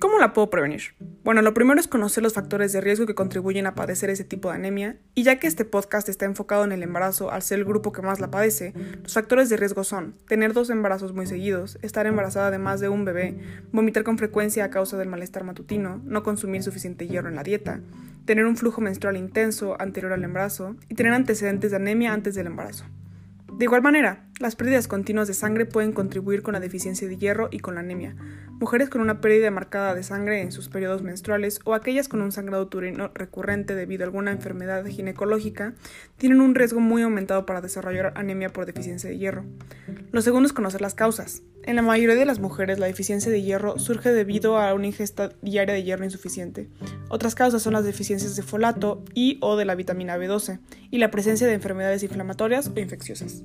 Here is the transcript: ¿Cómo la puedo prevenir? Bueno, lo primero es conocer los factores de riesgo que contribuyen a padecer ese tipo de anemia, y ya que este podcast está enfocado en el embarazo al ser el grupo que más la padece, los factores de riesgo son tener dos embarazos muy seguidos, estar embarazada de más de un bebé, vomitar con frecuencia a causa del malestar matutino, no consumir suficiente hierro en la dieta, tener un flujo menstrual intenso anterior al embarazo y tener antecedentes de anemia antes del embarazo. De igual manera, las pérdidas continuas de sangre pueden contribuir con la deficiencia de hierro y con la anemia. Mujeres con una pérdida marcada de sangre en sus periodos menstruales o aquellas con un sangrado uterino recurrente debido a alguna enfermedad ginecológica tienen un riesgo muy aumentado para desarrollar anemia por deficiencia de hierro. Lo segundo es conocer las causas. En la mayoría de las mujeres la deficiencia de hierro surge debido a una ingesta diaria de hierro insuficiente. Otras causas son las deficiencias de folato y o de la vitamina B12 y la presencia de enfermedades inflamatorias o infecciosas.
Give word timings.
¿Cómo 0.00 0.18
la 0.18 0.32
puedo 0.32 0.48
prevenir? 0.48 0.80
Bueno, 1.24 1.42
lo 1.42 1.52
primero 1.52 1.78
es 1.78 1.86
conocer 1.86 2.22
los 2.22 2.32
factores 2.32 2.72
de 2.72 2.80
riesgo 2.80 3.04
que 3.04 3.14
contribuyen 3.14 3.66
a 3.66 3.74
padecer 3.74 4.08
ese 4.08 4.24
tipo 4.24 4.48
de 4.48 4.54
anemia, 4.54 4.96
y 5.14 5.24
ya 5.24 5.38
que 5.38 5.46
este 5.46 5.66
podcast 5.66 6.08
está 6.08 6.24
enfocado 6.24 6.64
en 6.64 6.72
el 6.72 6.82
embarazo 6.82 7.30
al 7.30 7.42
ser 7.42 7.58
el 7.58 7.66
grupo 7.66 7.92
que 7.92 8.00
más 8.00 8.18
la 8.18 8.30
padece, 8.30 8.72
los 9.02 9.12
factores 9.12 9.50
de 9.50 9.58
riesgo 9.58 9.84
son 9.84 10.14
tener 10.26 10.54
dos 10.54 10.70
embarazos 10.70 11.12
muy 11.12 11.26
seguidos, 11.26 11.78
estar 11.82 12.06
embarazada 12.06 12.50
de 12.50 12.56
más 12.56 12.80
de 12.80 12.88
un 12.88 13.04
bebé, 13.04 13.40
vomitar 13.72 14.02
con 14.02 14.16
frecuencia 14.16 14.64
a 14.64 14.70
causa 14.70 14.96
del 14.96 15.10
malestar 15.10 15.44
matutino, 15.44 16.00
no 16.02 16.22
consumir 16.22 16.62
suficiente 16.62 17.06
hierro 17.06 17.28
en 17.28 17.36
la 17.36 17.42
dieta, 17.42 17.82
tener 18.24 18.46
un 18.46 18.56
flujo 18.56 18.80
menstrual 18.80 19.18
intenso 19.18 19.76
anterior 19.78 20.14
al 20.14 20.24
embarazo 20.24 20.76
y 20.88 20.94
tener 20.94 21.12
antecedentes 21.12 21.72
de 21.72 21.76
anemia 21.76 22.14
antes 22.14 22.34
del 22.34 22.46
embarazo. 22.46 22.86
De 23.52 23.66
igual 23.66 23.82
manera, 23.82 24.29
las 24.40 24.56
pérdidas 24.56 24.88
continuas 24.88 25.28
de 25.28 25.34
sangre 25.34 25.66
pueden 25.66 25.92
contribuir 25.92 26.42
con 26.42 26.54
la 26.54 26.60
deficiencia 26.60 27.06
de 27.06 27.18
hierro 27.18 27.48
y 27.52 27.58
con 27.58 27.74
la 27.74 27.82
anemia. 27.82 28.16
Mujeres 28.58 28.88
con 28.88 29.02
una 29.02 29.20
pérdida 29.20 29.50
marcada 29.50 29.94
de 29.94 30.02
sangre 30.02 30.40
en 30.40 30.50
sus 30.50 30.70
periodos 30.70 31.02
menstruales 31.02 31.60
o 31.64 31.74
aquellas 31.74 32.08
con 32.08 32.22
un 32.22 32.32
sangrado 32.32 32.62
uterino 32.62 33.10
recurrente 33.14 33.74
debido 33.74 34.02
a 34.02 34.06
alguna 34.06 34.32
enfermedad 34.32 34.86
ginecológica 34.86 35.74
tienen 36.16 36.40
un 36.40 36.54
riesgo 36.54 36.80
muy 36.80 37.02
aumentado 37.02 37.44
para 37.44 37.60
desarrollar 37.60 38.14
anemia 38.16 38.48
por 38.48 38.64
deficiencia 38.64 39.10
de 39.10 39.18
hierro. 39.18 39.44
Lo 40.10 40.22
segundo 40.22 40.46
es 40.46 40.54
conocer 40.54 40.80
las 40.80 40.94
causas. 40.94 41.42
En 41.64 41.76
la 41.76 41.82
mayoría 41.82 42.16
de 42.16 42.24
las 42.24 42.40
mujeres 42.40 42.78
la 42.78 42.86
deficiencia 42.86 43.30
de 43.30 43.42
hierro 43.42 43.78
surge 43.78 44.10
debido 44.10 44.56
a 44.56 44.72
una 44.72 44.86
ingesta 44.86 45.32
diaria 45.42 45.74
de 45.74 45.82
hierro 45.82 46.04
insuficiente. 46.04 46.70
Otras 47.10 47.34
causas 47.34 47.60
son 47.60 47.74
las 47.74 47.84
deficiencias 47.84 48.36
de 48.36 48.42
folato 48.42 49.04
y 49.12 49.36
o 49.42 49.56
de 49.56 49.66
la 49.66 49.74
vitamina 49.74 50.16
B12 50.16 50.60
y 50.90 50.96
la 50.96 51.10
presencia 51.10 51.46
de 51.46 51.52
enfermedades 51.52 52.02
inflamatorias 52.02 52.72
o 52.74 52.80
infecciosas. 52.80 53.44